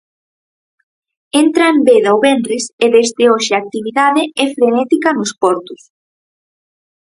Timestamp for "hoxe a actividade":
3.31-4.21